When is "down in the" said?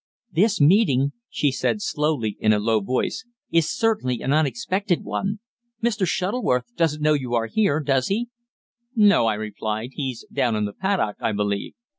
10.33-10.73